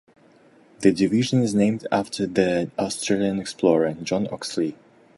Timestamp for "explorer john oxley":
3.39-4.75